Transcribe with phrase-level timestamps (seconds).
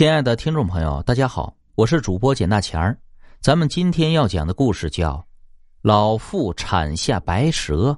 [0.00, 2.98] 亲爱的听众朋友，大家好，我是主播简大钱儿。
[3.42, 5.12] 咱们今天要讲的故事叫
[5.82, 7.90] 《老妇产下白蛇》。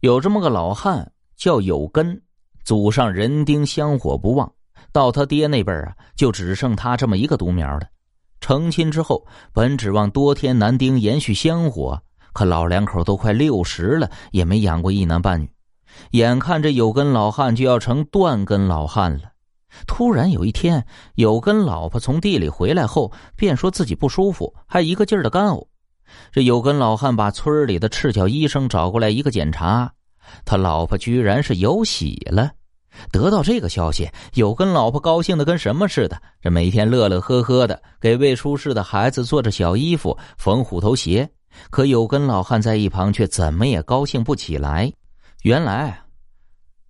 [0.00, 2.22] 有这么个老汉叫有根，
[2.64, 4.50] 祖上人丁香火不旺，
[4.92, 7.82] 到他爹那辈儿啊，就只剩他这么一个独苗了。
[8.40, 12.02] 成亲之后，本指望多添男丁延续香火，
[12.32, 15.52] 可老两口都快六十了，也没养过一男半女。
[16.12, 19.32] 眼看这有根老汉就要成断根老汉了。
[19.86, 20.86] 突然有一天，
[21.16, 25.66] 有根老婆从地里回来后，便说自己不舒服，还一个劲儿的干呕。
[26.30, 29.92] 这有根老汉把村里的赤脚医生找过来一个检查，
[30.44, 32.50] 他老婆居然是有喜了。
[33.12, 41.28] 得到这个消息，有根老婆高兴的跟什么似的，这每天乐乐呵呵的给未出世的孩子做着小衣服、缝虎头鞋。
[41.70, 44.90] 可有根老汉在一旁却怎么也高兴不起来。
[45.42, 46.05] 原来。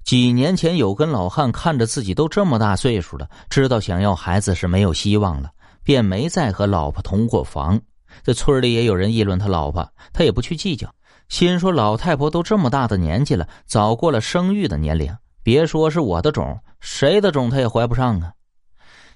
[0.06, 5.50] 几年前，有根老汉看着自己都这么大岁数了，知道想要孩子是没有希望了，
[5.82, 7.80] 便没再和老婆同过房。
[8.22, 10.88] 这村里也有人议论他老婆，他也不去计较，
[11.28, 15.12] 心说老太婆都这么大的年纪了，早过了生育的年龄，
[15.42, 18.30] 别说是我的种，谁的种他也怀不上啊。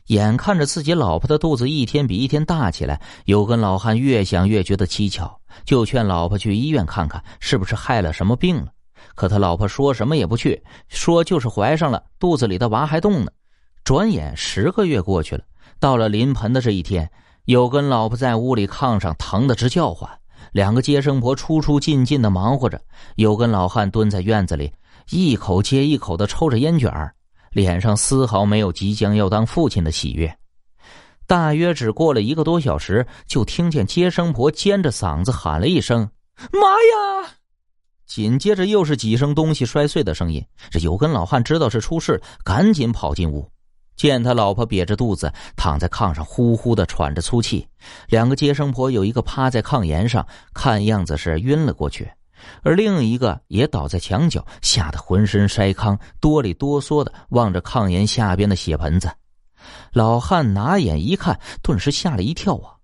[0.06, 8.72] 眼看着自己老婆的肚子一天比一天大起来，有根老汉越想越觉得蹊跷，就劝老婆去医院看看，是不是害了什么病了。
[9.14, 13.30] 可他老婆说什么也不去，说就是怀上了，肚子里的娃还动呢。
[13.84, 15.42] 转眼十个月过去了，
[15.78, 17.10] 到了临盆的这一天，
[17.46, 20.08] 有根老婆在屋里炕上疼得直叫唤，
[20.52, 22.80] 两个接生婆出出进进的忙活着，
[23.16, 24.72] 有根老汉蹲在院子里，
[25.10, 27.12] 一口接一口的抽着烟卷儿
[27.50, 30.32] 脸上丝毫没有即将要当父亲的喜悦。
[31.26, 36.08] 大约只过了一个多小时，就听见接生婆尖着嗓子喊了一声
[36.52, 37.30] ：“妈呀！”
[38.10, 40.44] 紧接着又是几声东西摔碎的声音。
[40.68, 43.48] 这有根老汉知道是出事，赶紧跑进屋，
[43.94, 47.64] 见他老婆瘪着肚子躺在炕上，呼呼的喘着粗气。
[48.08, 52.10] 两个接生婆有一个趴在炕沿上，看样子是晕了过去，
[52.64, 59.08] 而另一个也倒在墙角，吓得浑身筛糠，哆里哆嗦的望着炕沿下边的血盆子。
[59.92, 62.74] 老汉拿眼一看，顿时吓了一跳啊！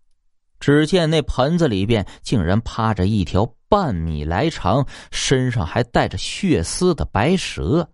[0.66, 3.48] 只见那盆子里边竟然趴着一条。
[3.68, 7.88] 半米来长，身上还带着血丝的白蛇，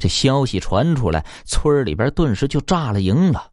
[0.00, 3.48] 这消息传出来，村里边顿时就炸了营了。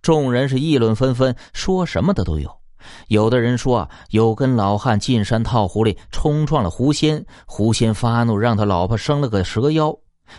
[0.00, 2.50] 众人是议论纷纷，说什么的都有。
[3.08, 9.94] 有的人说有根老汉进山套狐狸，冲撞了狐仙，狐仙发怒，让他老婆生了个蛇妖。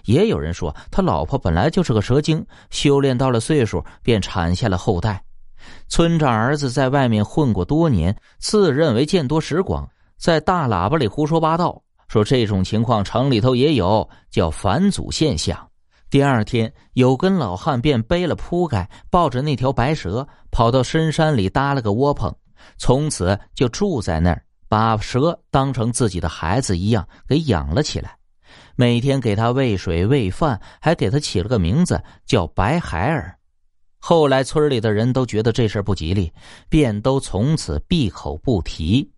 [0.05, 5.23] 也有人说他老婆本来就是个蛇精，修炼到了岁数，便产下了后代。
[5.87, 9.87] 村长儿子在外面混过多年，自认为见多识广。
[10.17, 15.57] 在大喇叭里胡说八道，说这种情况城里头也有，叫返祖现象。
[16.09, 22.33] 第二天，有根老汉便背了铺盖，抱着那条白蛇，跑到深山里搭了个窝棚，
[22.77, 28.15] 从此就住在那儿，把蛇当成自己的孩子一样给养了起来，
[28.75, 33.35] 每天给他喂水喂饭，还给他起了个名字叫白孩儿。
[34.05, 36.29] 后来村里的人都觉得这事不吉利，
[36.67, 39.09] 便都从此闭口不提。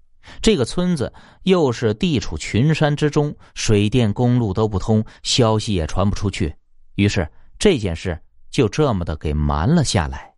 [0.43, 6.53] 这个村子又是地处群山之中，水电公路都不通，消息也传不出去，
[6.97, 8.15] 于是这件事
[8.51, 10.34] 就这么的给瞒了下来。